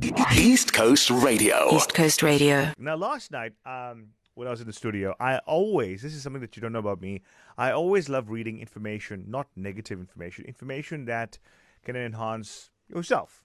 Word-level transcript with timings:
East 0.00 0.72
Coast 0.72 1.10
Radio. 1.10 1.74
East 1.74 1.92
Coast 1.92 2.22
Radio. 2.22 2.72
Now, 2.78 2.96
last 2.96 3.32
night, 3.32 3.52
um, 3.66 4.08
when 4.34 4.46
I 4.46 4.50
was 4.50 4.60
in 4.60 4.66
the 4.66 4.72
studio, 4.72 5.14
I 5.18 5.38
always, 5.38 6.02
this 6.02 6.14
is 6.14 6.22
something 6.22 6.40
that 6.40 6.56
you 6.56 6.62
don't 6.62 6.72
know 6.72 6.78
about 6.78 7.00
me, 7.00 7.22
I 7.56 7.72
always 7.72 8.08
love 8.08 8.30
reading 8.30 8.60
information, 8.60 9.24
not 9.26 9.48
negative 9.56 9.98
information, 9.98 10.44
information 10.44 11.06
that 11.06 11.38
can 11.84 11.96
enhance 11.96 12.70
yourself. 12.88 13.42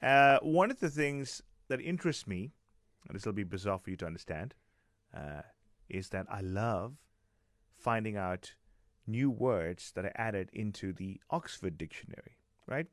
Uh, 0.00 0.38
one 0.40 0.70
of 0.70 0.78
the 0.78 0.88
things 0.88 1.42
that 1.68 1.80
interests 1.80 2.26
me, 2.26 2.52
and 3.08 3.16
this 3.16 3.26
will 3.26 3.32
be 3.32 3.42
bizarre 3.42 3.78
for 3.78 3.90
you 3.90 3.96
to 3.96 4.06
understand, 4.06 4.54
uh, 5.16 5.42
is 5.88 6.10
that 6.10 6.26
I 6.30 6.42
love 6.42 6.94
finding 7.76 8.16
out 8.16 8.54
new 9.06 9.30
words 9.30 9.90
that 9.96 10.04
are 10.04 10.12
added 10.14 10.50
into 10.52 10.92
the 10.92 11.20
Oxford 11.30 11.76
Dictionary, 11.76 12.38
right? 12.68 12.86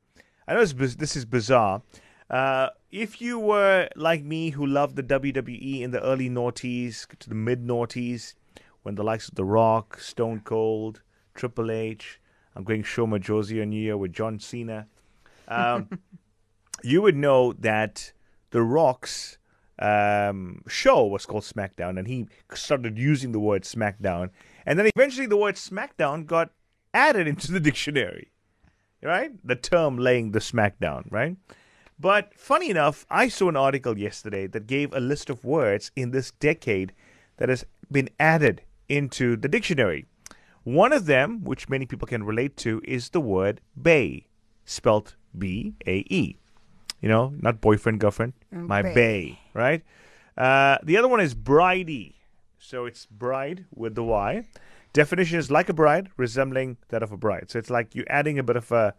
I 0.48 0.56
know 0.56 0.66
this, 0.66 0.96
this 0.96 1.16
is 1.16 1.26
bizarre. 1.26 1.84
Uh, 2.30 2.70
if 2.96 3.20
you 3.20 3.38
were 3.38 3.90
like 3.98 4.24
me 4.24 4.52
who 4.52 4.66
loved 4.66 4.96
the 4.96 5.04
WWE 5.04 5.82
in 5.82 5.92
the 5.92 6.02
early 6.02 6.30
noughties 6.30 7.06
to 7.20 7.28
the 7.28 7.36
mid 7.36 7.62
noughties, 7.62 8.36
when 8.84 8.96
the 8.96 9.04
likes 9.04 9.28
of 9.28 9.36
The 9.36 9.44
Rock, 9.44 10.00
Stone 10.00 10.42
Cold, 10.46 11.02
Triple 11.34 11.72
H, 11.72 12.22
I'm 12.56 12.64
going 12.64 12.84
Shoma 12.84 13.20
Josie 13.20 13.62
on 13.62 13.74
you 13.74 13.98
with 13.98 14.14
John 14.14 14.40
Cena, 14.40 14.88
um, 15.50 15.90
you 16.84 17.02
would 17.02 17.18
know 17.18 17.52
that 17.54 18.14
The 18.52 18.62
Rock's 18.62 19.40
um, 19.78 20.62
show 20.70 21.06
was 21.06 21.26
called 21.26 21.44
SmackDown, 21.44 22.00
and 22.00 22.08
he 22.08 22.28
started 22.54 22.98
using 22.98 23.34
the 23.34 23.42
word 23.42 23.64
SmackDown, 23.64 24.30
and 24.66 24.80
then 24.80 24.90
eventually 24.96 25.28
the 25.28 25.36
word 25.36 25.56
SmackDown 25.56 26.26
got 26.26 26.52
added 26.94 27.28
into 27.34 27.52
the 27.52 27.60
dictionary, 27.60 28.32
right? 29.04 29.32
The 29.46 29.58
term 29.58 29.98
laying 29.98 30.32
the 30.32 30.40
SmackDown, 30.40 31.12
right? 31.12 31.36
But 32.00 32.34
funny 32.36 32.70
enough, 32.70 33.06
I 33.10 33.30
saw 33.30 33.50
an 33.50 33.56
article 33.56 33.98
yesterday 33.98 34.48
that 34.48 34.68
gave 34.68 34.94
a 34.94 35.00
list 35.00 35.30
of 35.30 35.46
words 35.46 35.92
in 35.96 36.12
this 36.12 36.32
decade 36.32 36.94
that 37.38 37.50
has 37.50 37.66
been 37.92 38.10
added 38.20 38.62
into 38.90 39.38
the 39.38 39.48
dictionary. 39.48 40.06
One 40.64 40.92
of 40.92 41.06
them, 41.06 41.44
which 41.44 41.70
many 41.70 41.86
people 41.86 42.08
can 42.08 42.24
relate 42.24 42.58
to, 42.58 42.82
is 42.84 43.10
the 43.10 43.22
word 43.22 43.62
bae, 43.78 44.26
spelt 44.66 45.16
B 45.38 45.76
A 45.86 45.98
E. 46.10 46.38
You 47.02 47.10
know, 47.10 47.34
not 47.38 47.62
boyfriend, 47.62 48.00
girlfriend, 48.00 48.34
my 48.52 48.82
bae. 48.82 48.94
bae, 48.94 49.40
right? 49.54 49.84
Uh, 50.38 50.80
the 50.84 50.98
other 50.98 51.08
one 51.08 51.22
is 51.22 51.36
bridey. 51.36 52.16
So 52.58 52.86
it's 52.86 53.06
bride 53.06 53.66
with 53.74 53.96
the 53.96 54.04
Y. 54.04 54.46
Definition 54.92 55.38
is 55.38 55.52
like 55.52 55.70
a 55.70 55.74
bride, 55.74 56.10
resembling 56.18 56.78
that 56.90 57.04
of 57.04 57.12
a 57.12 57.18
bride. 57.18 57.52
So 57.52 57.60
it's 57.60 57.70
like 57.70 57.94
you're 57.94 58.10
adding 58.10 58.40
a 58.40 58.44
bit 58.44 58.56
of 58.56 58.72
a, 58.72 58.96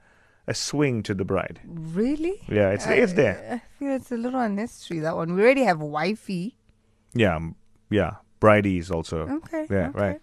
a 0.46 0.54
swing 0.54 1.02
to 1.04 1.14
the 1.14 1.24
bride. 1.24 1.60
Really? 1.66 2.40
Yeah, 2.48 2.70
it's 2.70 2.86
it's 2.86 3.12
there. 3.14 3.62
I 3.64 3.78
feel 3.78 3.92
it's 3.92 4.12
a 4.12 4.16
little 4.16 4.40
unnecessary, 4.40 5.00
that 5.00 5.16
one. 5.16 5.34
We 5.34 5.42
already 5.42 5.64
have 5.64 5.80
wifey. 5.80 6.56
Yeah, 7.14 7.38
yeah. 7.90 8.16
Bridey 8.40 8.78
is 8.78 8.90
also. 8.90 9.26
Okay, 9.28 9.66
Yeah, 9.70 9.88
okay. 9.88 9.98
right. 9.98 10.20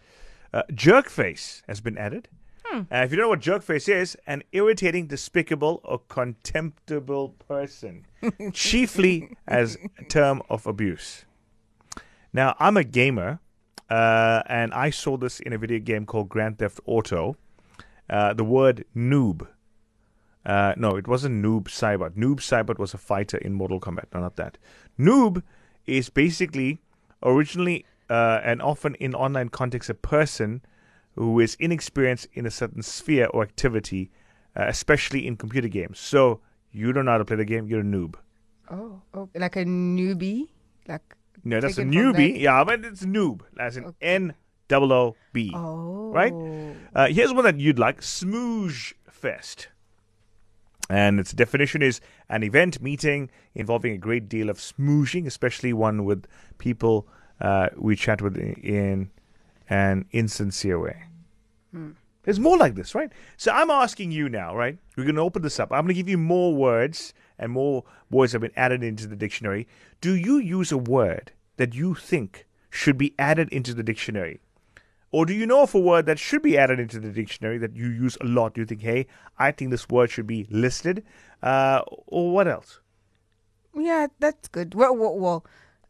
Uh, 0.54 0.62
jerk 0.74 1.10
face 1.10 1.64
has 1.68 1.82
been 1.82 1.98
added. 1.98 2.30
Uh, 2.74 2.86
if 3.06 3.12
you 3.12 3.18
don't 3.18 3.26
know 3.26 3.30
what 3.30 3.40
jerk 3.40 3.62
face 3.62 3.88
is, 3.88 4.18
an 4.26 4.42
irritating, 4.52 5.06
despicable, 5.06 5.80
or 5.84 6.00
contemptible 6.10 7.30
person, 7.48 8.04
chiefly 8.54 9.30
as 9.48 9.78
a 10.00 10.04
term 10.06 10.42
of 10.50 10.66
abuse. 10.66 11.26
Now, 12.34 12.56
I'm 12.60 12.76
a 12.78 12.84
gamer, 12.84 13.40
uh, 13.92 14.42
and 14.48 14.74
I 14.74 14.90
saw 14.90 15.18
this 15.18 15.40
in 15.40 15.54
a 15.54 15.58
video 15.60 15.78
game 15.78 16.08
called 16.08 16.30
Grand 16.30 16.58
Theft 16.58 16.80
Auto. 16.88 17.36
Uh, 18.10 18.34
the 18.34 18.44
word 18.44 18.86
noob. 18.96 19.48
Uh, 20.46 20.74
no, 20.78 20.96
it 20.98 21.08
wasn't 21.08 21.44
Noob 21.44 21.66
Saibot. 21.66 22.12
Noob 22.18 22.38
Saibot 22.38 22.78
was 22.78 22.94
a 22.94 22.98
fighter 22.98 23.38
in 23.38 23.54
Mortal 23.54 23.80
Kombat. 23.80 24.06
No, 24.14 24.20
not 24.22 24.36
that. 24.36 24.58
Noob 25.00 25.42
is 25.86 26.10
basically 26.10 26.82
originally 27.24 27.86
uh, 28.10 28.42
and 28.44 28.62
often 28.62 28.96
in 28.96 29.16
online 29.16 29.50
context 29.50 29.90
a 29.90 29.94
person 29.94 30.62
who 31.16 31.40
is 31.40 31.56
inexperienced 31.60 32.28
in 32.34 32.46
a 32.46 32.52
certain 32.52 32.82
sphere 32.82 33.28
or 33.28 33.44
activity, 33.44 34.12
uh, 34.58 34.66
especially 34.68 35.26
in 35.26 35.38
computer 35.38 35.68
games. 35.70 36.00
So 36.00 36.42
you 36.72 36.92
don't 36.92 37.06
know 37.06 37.12
how 37.12 37.18
to 37.20 37.26
play 37.26 37.38
the 37.38 37.46
game, 37.46 37.68
you're 37.68 37.80
a 37.82 37.84
noob. 37.84 38.16
Oh, 38.70 39.02
oh, 39.14 39.30
like 39.36 39.56
a 39.56 39.64
newbie? 39.66 40.48
Like, 40.88 41.16
No, 41.44 41.60
that's 41.62 41.78
a 41.78 41.84
newbie. 41.84 42.34
that- 42.34 42.40
Yeah, 42.40 42.64
but 42.64 42.84
it's 42.84 43.04
noob, 43.06 43.42
as 43.60 43.78
in 43.78 43.94
N 44.02 44.34
double 44.68 44.92
O 44.92 45.16
B. 45.32 45.52
Oh. 45.56 46.12
Right? 46.12 46.34
Uh, 46.96 47.08
here's 47.08 47.34
one 47.34 47.44
that 47.46 47.60
you'd 47.60 47.80
like 47.80 48.02
Schmooze 48.02 48.94
Fest. 49.10 49.68
And 50.90 51.20
its 51.20 51.32
definition 51.32 51.82
is 51.82 52.02
an 52.30 52.44
event 52.44 52.82
meeting 52.82 53.30
involving 53.56 53.94
a 53.94 53.98
great 53.98 54.28
deal 54.28 54.50
of 54.50 54.58
schmoozing, 54.58 55.26
especially 55.26 55.74
one 55.74 56.04
with 56.06 56.26
people 56.58 57.08
uh, 57.42 57.70
we 57.76 57.96
chat 57.96 58.22
with 58.22 58.38
in 58.38 59.10
an 59.70 60.06
insincere 60.12 60.80
way. 60.80 61.04
There's 62.24 62.40
more 62.40 62.58
like 62.58 62.76
this, 62.76 62.96
right? 62.96 63.12
So 63.38 63.52
I'm 63.52 63.70
asking 63.70 64.12
you 64.12 64.30
now, 64.30 64.56
right? 64.56 64.78
We're 64.96 65.04
going 65.04 65.16
to 65.16 65.22
open 65.22 65.42
this 65.42 65.60
up. 65.60 65.72
I'm 65.72 65.82
going 65.82 65.90
to 65.90 65.94
give 65.94 66.10
you 66.10 66.18
more 66.18 66.54
words 66.54 67.14
and 67.38 67.52
more 67.52 67.84
words 68.10 68.32
have 68.32 68.42
been 68.42 68.52
added 68.56 68.84
into 68.84 69.08
the 69.08 69.16
dictionary. 69.16 69.68
Do 70.00 70.14
you 70.14 70.38
use 70.38 70.72
a 70.72 70.78
word 70.78 71.32
that 71.58 71.74
you 71.74 71.96
think 71.96 72.46
should 72.70 72.98
be 72.98 73.14
added 73.20 73.50
into 73.50 73.74
the 73.74 73.84
dictionary? 73.84 74.40
Or 75.14 75.28
do 75.28 75.34
you 75.34 75.46
know 75.46 75.62
of 75.62 75.76
a 75.76 75.80
word 75.80 76.08
that 76.08 76.18
should 76.18 76.42
be 76.42 76.58
added 76.58 76.80
into 76.80 77.00
the 77.00 77.12
dictionary 77.12 77.60
that 77.60 77.76
you 77.76 77.86
use 77.86 78.18
a 78.20 78.26
lot? 78.26 78.56
Do 78.56 78.62
you 78.62 78.66
think, 78.66 78.82
hey, 78.82 79.06
I 79.38 79.52
think 79.52 79.70
this 79.70 79.88
word 79.88 80.10
should 80.10 80.26
be 80.26 80.48
listed? 80.50 81.04
Uh, 81.44 81.84
or 82.08 82.32
what 82.32 82.48
else? 82.48 82.80
Yeah, 83.76 84.08
that's 84.20 84.48
good. 84.48 84.74
Well, 84.74 84.96
well, 84.96 85.16
well, 85.16 85.46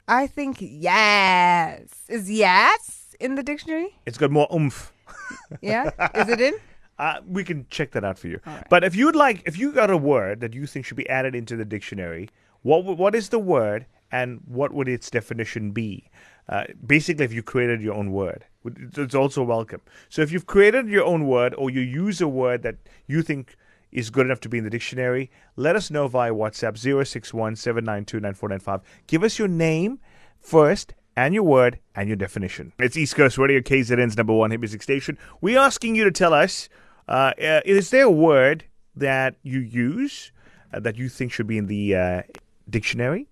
I 0.09 0.27
think 0.27 0.57
yes. 0.59 1.87
Is 2.09 2.29
yes 2.29 3.15
in 3.17 3.35
the 3.35 3.43
dictionary? 3.43 3.97
It's 4.05 4.17
got 4.17 4.29
more 4.29 4.47
oomph. 4.53 4.91
Yeah? 5.61 5.91
Is 6.15 6.27
it 6.27 6.41
in? 6.41 6.55
Uh, 6.99 7.21
we 7.25 7.45
can 7.45 7.65
check 7.69 7.91
that 7.91 8.03
out 8.03 8.19
for 8.19 8.27
you. 8.27 8.41
But 8.69 8.83
if 8.83 8.93
you'd 8.93 9.15
like, 9.15 9.41
if 9.45 9.57
you 9.57 9.71
got 9.71 9.89
a 9.89 9.97
word 9.97 10.41
that 10.41 10.53
you 10.53 10.67
think 10.67 10.85
should 10.85 10.97
be 10.97 11.07
added 11.09 11.33
into 11.33 11.55
the 11.55 11.65
dictionary, 11.65 12.29
what 12.61 12.83
what 12.83 13.15
is 13.15 13.29
the 13.29 13.39
word 13.39 13.85
and 14.11 14.41
what 14.45 14.73
would 14.73 14.87
its 14.89 15.09
definition 15.09 15.71
be? 15.71 16.09
Uh, 16.49 16.65
basically, 16.85 17.25
if 17.25 17.33
you 17.33 17.41
created 17.41 17.81
your 17.81 17.95
own 17.95 18.11
word, 18.11 18.45
it's 18.65 19.15
also 19.15 19.43
welcome. 19.43 19.81
So 20.09 20.21
if 20.21 20.31
you've 20.31 20.45
created 20.45 20.87
your 20.87 21.05
own 21.05 21.27
word 21.27 21.53
or 21.55 21.69
you 21.69 21.81
use 21.81 22.21
a 22.21 22.27
word 22.27 22.63
that 22.63 22.77
you 23.07 23.21
think 23.21 23.55
is 23.91 24.09
good 24.09 24.25
enough 24.25 24.39
to 24.41 24.49
be 24.49 24.57
in 24.57 24.63
the 24.63 24.69
dictionary, 24.69 25.29
let 25.55 25.75
us 25.75 25.91
know 25.91 26.07
via 26.07 26.31
WhatsApp 26.31 26.77
061 26.77 27.55
792 27.55 28.81
Give 29.07 29.23
us 29.23 29.37
your 29.37 29.47
name 29.47 29.99
first 30.39 30.93
and 31.15 31.33
your 31.33 31.43
word 31.43 31.79
and 31.95 32.07
your 32.07 32.15
definition. 32.15 32.73
It's 32.79 32.97
East 32.97 33.15
Coast 33.15 33.37
Radio, 33.37 33.59
KZN's 33.59 34.17
number 34.17 34.33
one 34.33 34.51
hit 34.51 34.59
music 34.59 34.81
station. 34.81 35.17
We're 35.41 35.59
asking 35.59 35.95
you 35.95 36.03
to 36.05 36.11
tell 36.11 36.33
us 36.33 36.69
uh, 37.07 37.33
uh, 37.41 37.61
is 37.65 37.89
there 37.89 38.05
a 38.05 38.11
word 38.11 38.65
that 38.95 39.35
you 39.43 39.59
use 39.59 40.31
uh, 40.73 40.79
that 40.79 40.97
you 40.97 41.09
think 41.09 41.31
should 41.31 41.47
be 41.47 41.57
in 41.57 41.67
the 41.67 41.95
uh, 41.95 42.21
dictionary? 42.69 43.27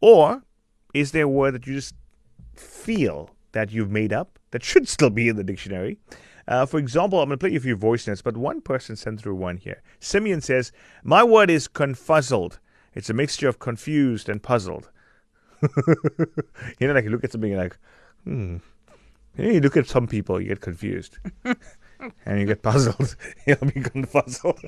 Or 0.00 0.42
is 0.94 1.12
there 1.12 1.24
a 1.24 1.28
word 1.28 1.54
that 1.54 1.66
you 1.66 1.74
just 1.74 1.94
feel 2.54 3.30
that 3.52 3.72
you've 3.72 3.90
made 3.90 4.12
up 4.12 4.37
that 4.50 4.62
should 4.62 4.88
still 4.88 5.10
be 5.10 5.28
in 5.28 5.36
the 5.36 5.44
dictionary? 5.44 5.98
Uh, 6.48 6.64
for 6.64 6.78
example, 6.78 7.20
I'm 7.20 7.28
going 7.28 7.38
to 7.38 7.42
play 7.42 7.50
you 7.50 7.58
a 7.58 7.60
few 7.60 7.76
voice 7.76 8.06
notes, 8.06 8.22
but 8.22 8.36
one 8.36 8.62
person 8.62 8.96
sent 8.96 9.20
through 9.20 9.34
one 9.34 9.58
here. 9.58 9.82
Simeon 10.00 10.40
says, 10.40 10.72
My 11.04 11.22
word 11.22 11.50
is 11.50 11.68
confuzzled. 11.68 12.58
It's 12.94 13.10
a 13.10 13.14
mixture 13.14 13.48
of 13.48 13.58
confused 13.58 14.30
and 14.30 14.42
puzzled. 14.42 14.90
you 15.62 16.86
know, 16.86 16.94
like 16.94 17.04
you 17.04 17.10
look 17.10 17.24
at 17.24 17.32
something 17.32 17.50
you're 17.50 17.62
like, 17.62 17.76
hmm. 18.24 18.56
You, 19.36 19.44
know, 19.44 19.50
you 19.50 19.60
look 19.60 19.76
at 19.76 19.86
some 19.86 20.06
people, 20.06 20.40
you 20.40 20.48
get 20.48 20.62
confused. 20.62 21.18
and 22.24 22.40
you 22.40 22.46
get 22.46 22.62
puzzled. 22.62 23.14
You'll 23.46 23.56
be 23.58 23.80
confuzzled. 23.80 24.58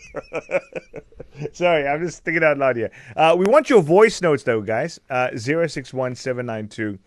Sorry, 1.52 1.88
I'm 1.88 2.04
just 2.04 2.22
thinking 2.24 2.44
out 2.44 2.58
loud 2.58 2.76
here. 2.76 2.90
Uh, 3.16 3.34
we 3.38 3.46
want 3.46 3.70
your 3.70 3.82
voice 3.82 4.20
notes, 4.20 4.42
though, 4.42 4.60
guys. 4.60 5.00
Uh, 5.08 5.30
061792 5.36 6.98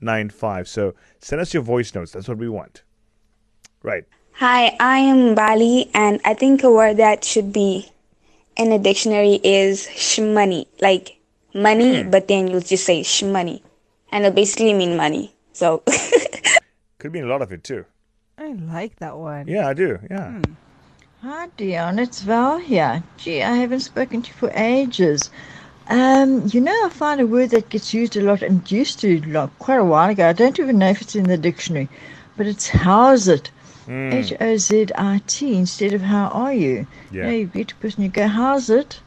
9495. 0.00 0.68
So 0.68 0.94
send 1.20 1.40
us 1.40 1.54
your 1.54 1.62
voice 1.62 1.94
notes. 1.94 2.12
That's 2.12 2.28
what 2.28 2.38
we 2.38 2.48
want. 2.48 2.82
Right. 3.82 4.04
Hi, 4.34 4.76
I 4.80 4.98
am 4.98 5.34
Bali, 5.34 5.90
and 5.92 6.20
I 6.24 6.32
think 6.34 6.62
a 6.62 6.70
word 6.70 6.96
that 6.96 7.24
should 7.24 7.52
be 7.52 7.90
in 8.56 8.72
a 8.72 8.78
dictionary 8.78 9.40
is 9.44 9.86
shmoney. 9.86 10.66
Like 10.80 11.18
money, 11.54 12.02
hmm. 12.02 12.10
but 12.10 12.28
then 12.28 12.48
you'll 12.48 12.60
just 12.60 12.84
say 12.84 13.02
shmoney. 13.02 13.62
And 14.12 14.24
it'll 14.24 14.34
basically 14.34 14.74
mean 14.74 14.96
money. 14.96 15.34
So, 15.52 15.82
Could 16.98 17.12
mean 17.12 17.24
a 17.24 17.28
lot 17.28 17.42
of 17.42 17.52
it, 17.52 17.64
too. 17.64 17.84
I 18.38 18.52
like 18.52 18.96
that 18.96 19.16
one. 19.16 19.46
Yeah, 19.46 19.68
I 19.68 19.74
do. 19.74 19.98
Yeah. 20.10 20.30
Hmm. 20.30 20.52
Hi, 21.22 21.48
Deon. 21.58 22.00
It's 22.00 22.22
Val 22.22 22.56
here. 22.56 23.02
Gee, 23.18 23.42
I 23.42 23.56
haven't 23.56 23.80
spoken 23.80 24.22
to 24.22 24.28
you 24.28 24.34
for 24.34 24.50
ages. 24.54 25.28
Um, 25.90 26.46
you 26.46 26.60
know, 26.60 26.86
I 26.86 26.88
find 26.88 27.20
a 27.20 27.26
word 27.26 27.50
that 27.50 27.68
gets 27.68 27.92
used 27.92 28.16
a 28.16 28.22
lot 28.22 28.42
and 28.42 28.70
used 28.70 29.00
to 29.00 29.20
like, 29.22 29.58
quite 29.58 29.80
a 29.80 29.84
while 29.84 30.08
ago. 30.08 30.28
I 30.28 30.32
don't 30.32 30.58
even 30.58 30.78
know 30.78 30.88
if 30.88 31.02
it's 31.02 31.16
in 31.16 31.24
the 31.24 31.36
dictionary, 31.36 31.88
but 32.36 32.46
it's 32.46 32.68
how's 32.68 33.28
it? 33.28 33.50
H 33.88 34.32
O 34.40 34.56
Z 34.56 34.86
I 34.94 35.20
T 35.26 35.56
instead 35.56 35.92
of 35.92 36.00
how 36.00 36.28
are 36.28 36.52
you? 36.52 36.86
Yeah. 37.10 37.30
You 37.30 37.46
know, 37.46 37.50
you 37.54 37.66
a 37.68 37.74
person, 37.82 38.04
you 38.04 38.08
go, 38.08 38.28
how's 38.28 38.70
it? 38.70 39.00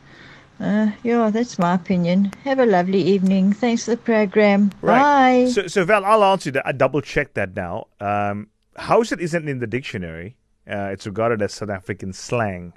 Uh, 0.60 0.92
yeah, 1.04 1.30
that's 1.30 1.58
my 1.58 1.74
opinion. 1.74 2.32
Have 2.44 2.60
a 2.60 2.66
lovely 2.66 3.02
evening. 3.02 3.54
Thanks 3.54 3.86
for 3.86 3.92
the 3.92 3.98
program. 3.98 4.72
Bye. 4.82 5.50
So, 5.52 5.68
so 5.68 5.86
Val, 5.86 6.04
I'll 6.04 6.24
answer 6.24 6.52
that. 6.52 6.68
I 6.68 6.74
double 6.74 7.02
checked 7.02 7.36
that 7.36 7.56
now. 7.56 7.88
Um, 8.02 8.50
Howzit 8.78 9.20
isn't 9.20 9.48
in 9.48 9.60
the 9.60 9.68
dictionary. 9.68 10.36
Uh, 10.70 10.90
it's 10.92 11.06
regarded 11.06 11.42
as 11.42 11.54
South 11.54 11.70
African 11.70 12.12
slang. 12.14 12.74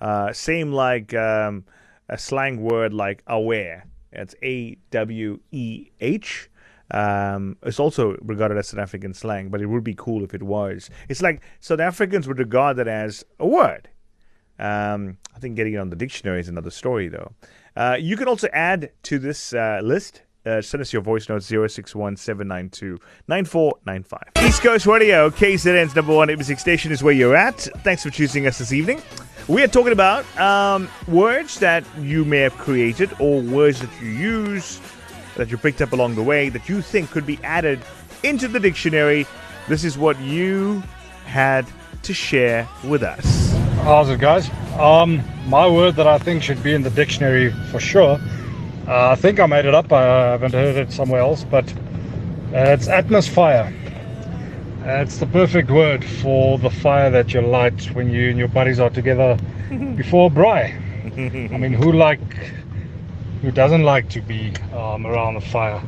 Uh, 0.00 0.32
same 0.32 0.72
like 0.72 1.14
um, 1.14 1.64
a 2.08 2.18
slang 2.18 2.62
word 2.62 2.92
like 2.92 3.24
aweh. 3.26 3.82
It's 4.12 4.34
A 4.42 4.76
W 4.90 5.40
E 5.52 5.90
H. 6.00 6.50
Um, 6.90 7.56
it's 7.62 7.80
also 7.80 8.16
regarded 8.22 8.58
as 8.58 8.68
South 8.68 8.80
African 8.80 9.12
slang, 9.12 9.48
but 9.48 9.60
it 9.60 9.66
would 9.66 9.84
be 9.84 9.94
cool 9.94 10.22
if 10.22 10.34
it 10.34 10.42
was. 10.42 10.88
It's 11.08 11.22
like 11.22 11.42
South 11.60 11.80
Africans 11.80 12.28
would 12.28 12.38
regard 12.38 12.76
that 12.76 12.88
as 12.88 13.24
a 13.40 13.46
word. 13.46 13.88
Um, 14.58 15.18
I 15.34 15.38
think 15.38 15.56
getting 15.56 15.74
it 15.74 15.78
on 15.78 15.90
the 15.90 15.96
dictionary 15.96 16.40
is 16.40 16.48
another 16.48 16.70
story, 16.70 17.08
though. 17.08 17.32
Uh, 17.76 17.96
you 17.98 18.16
can 18.16 18.28
also 18.28 18.48
add 18.52 18.92
to 19.04 19.18
this 19.18 19.52
uh, 19.52 19.80
list. 19.82 20.22
Uh, 20.46 20.62
send 20.62 20.80
us 20.80 20.92
your 20.92 21.02
voice 21.02 21.28
notes 21.28 21.46
061 21.46 22.16
East 24.46 24.62
Coast 24.62 24.86
Radio, 24.86 25.28
KZN's 25.28 25.96
number 25.96 26.14
one 26.14 26.28
music 26.28 26.60
station 26.60 26.92
is 26.92 27.02
where 27.02 27.12
you're 27.12 27.36
at. 27.36 27.60
Thanks 27.82 28.04
for 28.04 28.10
choosing 28.10 28.46
us 28.46 28.58
this 28.58 28.72
evening. 28.72 29.02
We 29.48 29.62
are 29.62 29.68
talking 29.68 29.92
about 29.92 30.24
um, 30.40 30.88
words 31.06 31.60
that 31.60 31.84
you 32.00 32.24
may 32.24 32.38
have 32.38 32.58
created 32.58 33.10
or 33.20 33.40
words 33.40 33.80
that 33.80 33.90
you 34.02 34.08
use 34.08 34.80
that 35.36 35.52
you 35.52 35.56
picked 35.56 35.80
up 35.80 35.92
along 35.92 36.16
the 36.16 36.22
way 36.22 36.48
that 36.48 36.68
you 36.68 36.82
think 36.82 37.12
could 37.12 37.24
be 37.24 37.38
added 37.44 37.78
into 38.24 38.48
the 38.48 38.58
dictionary. 38.58 39.24
This 39.68 39.84
is 39.84 39.96
what 39.96 40.18
you 40.18 40.82
had 41.26 41.64
to 42.02 42.12
share 42.12 42.68
with 42.82 43.04
us. 43.04 43.52
How's 43.84 44.08
it, 44.08 44.18
guys? 44.18 44.50
Um, 44.80 45.22
my 45.46 45.68
word 45.68 45.94
that 45.94 46.08
I 46.08 46.18
think 46.18 46.42
should 46.42 46.60
be 46.64 46.74
in 46.74 46.82
the 46.82 46.90
dictionary 46.90 47.52
for 47.70 47.78
sure. 47.78 48.18
Uh, 48.88 49.10
I 49.10 49.14
think 49.14 49.38
I 49.38 49.46
made 49.46 49.64
it 49.64 49.76
up. 49.76 49.92
I 49.92 50.02
haven't 50.02 50.54
heard 50.54 50.74
it 50.74 50.92
somewhere 50.92 51.20
else, 51.20 51.44
but 51.44 51.72
uh, 52.52 52.74
it's 52.74 52.88
atmosfire. 52.88 53.72
Uh, 54.86 55.02
it's 55.02 55.16
the 55.16 55.26
perfect 55.26 55.68
word 55.68 56.04
for 56.04 56.58
the 56.58 56.70
fire 56.70 57.10
that 57.10 57.34
you 57.34 57.40
light 57.40 57.86
when 57.96 58.08
you 58.08 58.30
and 58.30 58.38
your 58.38 58.46
buddies 58.46 58.78
are 58.78 58.88
together 58.88 59.36
before 59.96 60.28
a 60.28 60.30
braai. 60.30 61.52
I 61.52 61.56
mean, 61.56 61.72
who 61.72 61.90
like, 61.90 62.20
who 63.42 63.50
doesn't 63.50 63.82
like 63.82 64.08
to 64.10 64.20
be 64.20 64.52
um, 64.72 65.04
around 65.04 65.34
the 65.34 65.40
fire? 65.40 65.82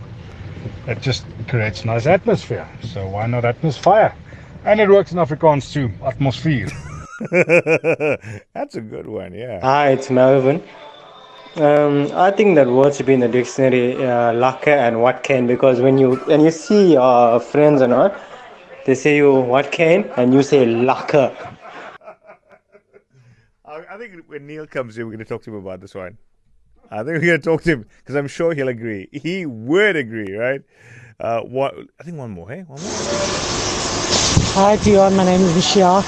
It 0.88 1.00
just 1.00 1.24
creates 1.46 1.84
nice 1.84 2.06
atmosphere. 2.06 2.68
So 2.82 3.06
why 3.06 3.26
not 3.28 3.44
atmosfire? 3.44 4.16
And 4.64 4.80
it 4.80 4.88
works 4.88 5.12
in 5.12 5.18
Afrikaans 5.18 5.72
too. 5.72 5.90
Atmosfire. 6.00 6.68
That's 8.52 8.74
a 8.74 8.80
good 8.80 9.06
one, 9.06 9.32
yeah. 9.32 9.60
Hi, 9.60 9.90
it's 9.90 10.10
Melvin. 10.10 10.60
Um, 11.54 12.10
I 12.14 12.32
think 12.32 12.56
that 12.56 12.66
word 12.66 12.96
should 12.96 13.06
be 13.06 13.14
in 13.14 13.20
the 13.20 13.28
dictionary, 13.28 13.94
uh, 13.94 14.32
laka 14.32 14.76
and 14.88 15.00
what 15.00 15.22
can, 15.22 15.46
because 15.46 15.80
when 15.80 15.98
you 15.98 16.16
when 16.26 16.40
you 16.40 16.50
see 16.50 16.94
your 16.94 17.38
friends 17.38 17.80
and 17.80 17.90
not, 17.92 18.20
they 18.88 18.94
say 18.94 19.18
you 19.18 19.34
what 19.34 19.70
can, 19.70 20.04
and 20.16 20.32
you 20.32 20.42
say 20.42 20.64
laka. 20.64 21.26
I 23.66 23.84
I 23.90 23.98
think 23.98 24.24
when 24.28 24.46
Neil 24.46 24.66
comes 24.66 24.96
in, 24.96 25.04
we're 25.04 25.12
going 25.12 25.18
to 25.18 25.26
talk 25.26 25.42
to 25.42 25.50
him 25.50 25.56
about 25.56 25.82
this 25.82 25.94
one. 25.94 26.16
I 26.90 27.02
think 27.02 27.20
we're 27.20 27.32
going 27.32 27.40
to 27.42 27.44
talk 27.50 27.62
to 27.64 27.70
him 27.72 27.86
because 27.98 28.14
I'm 28.14 28.28
sure 28.28 28.54
he'll 28.54 28.68
agree. 28.68 29.08
He 29.12 29.44
would 29.44 29.94
agree, 29.94 30.34
right? 30.34 30.62
Uh, 31.20 31.42
what? 31.42 31.74
I 32.00 32.02
think 32.02 32.16
one 32.16 32.30
more. 32.30 32.48
Hey, 32.48 32.62
one 32.62 32.80
more. 32.80 32.90
Hi, 34.56 34.78
Deon. 34.78 35.14
My 35.18 35.24
name 35.26 35.42
is 35.42 35.54
Michelle. 35.54 36.02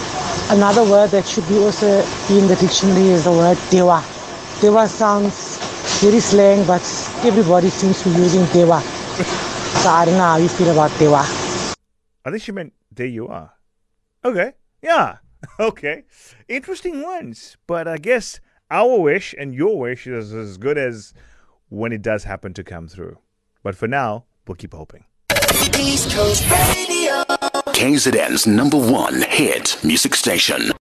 Another 0.48 0.82
word 0.82 1.10
that 1.10 1.26
should 1.26 1.46
be 1.48 1.58
also 1.58 2.02
be 2.28 2.38
in 2.38 2.48
the 2.48 2.56
dictionary 2.56 3.08
is 3.08 3.24
the 3.24 3.30
word 3.30 3.58
dewa. 3.68 4.02
Dewa 4.62 4.88
sounds 4.88 5.58
very 6.00 6.20
slang, 6.20 6.66
but 6.66 6.80
everybody 7.28 7.68
seems 7.68 8.02
to 8.04 8.08
be 8.08 8.22
using 8.22 8.46
dewa. 8.54 8.80
so 8.80 9.90
I 9.90 10.06
don't 10.06 10.16
know 10.16 10.24
how 10.32 10.38
you 10.38 10.48
feel 10.48 10.70
about 10.70 10.98
dewa. 10.98 11.39
I 12.24 12.30
think 12.30 12.42
she 12.42 12.52
meant 12.52 12.72
there 12.92 13.06
you 13.06 13.28
are. 13.28 13.52
Okay. 14.24 14.52
Yeah. 14.82 15.18
Okay. 15.58 16.04
Interesting 16.48 17.00
ones. 17.02 17.56
But 17.66 17.88
I 17.88 17.96
guess 17.96 18.40
our 18.70 19.00
wish 19.00 19.34
and 19.38 19.54
your 19.54 19.78
wish 19.78 20.06
is 20.06 20.34
as 20.34 20.58
good 20.58 20.76
as 20.76 21.14
when 21.70 21.92
it 21.92 22.02
does 22.02 22.24
happen 22.24 22.52
to 22.54 22.62
come 22.62 22.88
through. 22.88 23.16
But 23.62 23.74
for 23.74 23.88
now, 23.88 24.26
we'll 24.46 24.56
keep 24.56 24.74
hoping. 24.74 25.04
East 25.78 26.10
Coast 26.10 26.42
Radio. 26.50 27.24
KZN's 27.72 28.46
number 28.46 28.76
one 28.76 29.22
hit 29.22 29.78
music 29.82 30.14
station. 30.14 30.72